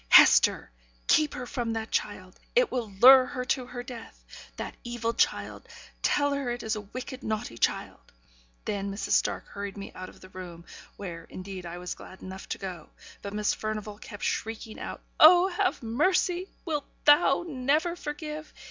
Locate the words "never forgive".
17.47-18.51